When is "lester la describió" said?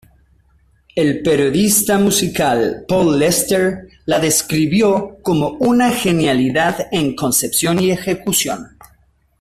3.19-5.17